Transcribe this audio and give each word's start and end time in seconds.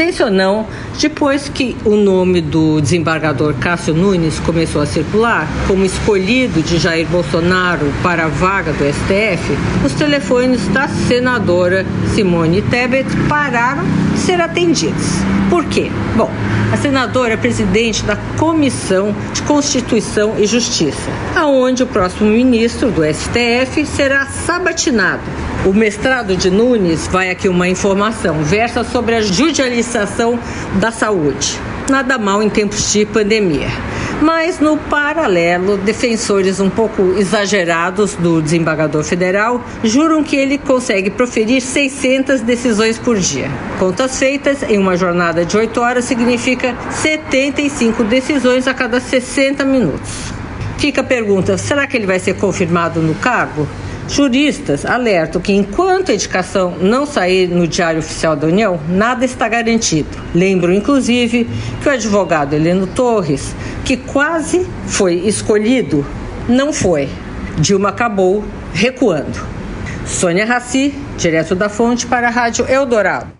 Coincidência 0.00 0.24
ou 0.24 0.32
não, 0.32 0.66
depois 0.98 1.50
que 1.50 1.76
o 1.84 1.94
nome 1.94 2.40
do 2.40 2.80
desembargador 2.80 3.52
Cássio 3.60 3.92
Nunes 3.92 4.40
começou 4.40 4.80
a 4.80 4.86
circular 4.86 5.46
como 5.68 5.84
escolhido 5.84 6.62
de 6.62 6.78
Jair 6.78 7.06
Bolsonaro 7.06 7.92
para 8.02 8.24
a 8.24 8.28
vaga 8.28 8.72
do 8.72 8.82
STF, 8.82 9.58
os 9.84 9.92
telefones 9.92 10.66
da 10.68 10.88
senadora 10.88 11.84
Simone 12.14 12.62
Tebet 12.62 13.14
pararam 13.28 13.84
ser 14.20 14.40
atendidos. 14.40 15.06
Por 15.48 15.64
quê? 15.64 15.90
Bom, 16.16 16.30
a 16.72 16.76
senadora 16.76 17.34
é 17.34 17.36
presidente 17.36 18.04
da 18.04 18.16
Comissão 18.38 19.14
de 19.32 19.42
Constituição 19.42 20.34
e 20.38 20.46
Justiça, 20.46 21.10
aonde 21.34 21.82
o 21.82 21.86
próximo 21.86 22.30
ministro 22.30 22.90
do 22.90 23.02
STF 23.04 23.84
será 23.86 24.26
sabatinado 24.26 25.22
o 25.66 25.74
mestrado 25.74 26.36
de 26.36 26.50
Nunes, 26.50 27.06
vai 27.06 27.30
aqui 27.30 27.48
uma 27.48 27.68
informação, 27.68 28.42
versa 28.42 28.82
sobre 28.82 29.14
a 29.14 29.20
judicialização 29.20 30.38
da 30.80 30.90
saúde. 30.90 31.58
Nada 31.90 32.16
mal 32.16 32.42
em 32.42 32.48
tempos 32.48 32.90
de 32.92 33.04
pandemia. 33.04 33.68
Mas, 34.20 34.60
no 34.60 34.76
paralelo, 34.76 35.78
defensores 35.78 36.60
um 36.60 36.68
pouco 36.68 37.14
exagerados 37.18 38.14
do 38.14 38.42
desembargador 38.42 39.02
federal 39.02 39.64
juram 39.82 40.22
que 40.22 40.36
ele 40.36 40.58
consegue 40.58 41.08
proferir 41.08 41.62
600 41.62 42.42
decisões 42.42 42.98
por 42.98 43.16
dia. 43.18 43.50
Contas 43.78 44.18
feitas 44.18 44.62
em 44.62 44.76
uma 44.76 44.94
jornada 44.94 45.44
de 45.44 45.56
8 45.56 45.80
horas 45.80 46.04
significa 46.04 46.76
75 46.90 48.04
decisões 48.04 48.68
a 48.68 48.74
cada 48.74 49.00
60 49.00 49.64
minutos. 49.64 50.34
Fica 50.76 51.00
a 51.00 51.04
pergunta: 51.04 51.56
será 51.56 51.86
que 51.86 51.96
ele 51.96 52.06
vai 52.06 52.18
ser 52.18 52.34
confirmado 52.34 53.00
no 53.00 53.14
cargo? 53.14 53.66
Juristas 54.10 54.84
alertam 54.84 55.40
que 55.40 55.52
enquanto 55.52 56.10
a 56.10 56.14
indicação 56.14 56.76
não 56.80 57.06
sair 57.06 57.46
no 57.46 57.68
Diário 57.68 58.00
Oficial 58.00 58.34
da 58.34 58.48
União, 58.48 58.80
nada 58.88 59.24
está 59.24 59.48
garantido. 59.48 60.08
Lembro, 60.34 60.72
inclusive, 60.72 61.48
que 61.80 61.88
o 61.88 61.92
advogado 61.92 62.52
Heleno 62.52 62.88
Torres, 62.88 63.54
que 63.84 63.96
quase 63.96 64.66
foi 64.88 65.14
escolhido, 65.14 66.04
não 66.48 66.72
foi. 66.72 67.08
Dilma 67.56 67.90
acabou 67.90 68.44
recuando. 68.74 69.40
Sônia 70.04 70.44
Raci, 70.44 70.92
direto 71.16 71.54
da 71.54 71.68
fonte 71.68 72.04
para 72.04 72.26
a 72.26 72.30
Rádio 72.30 72.66
Eldorado. 72.68 73.39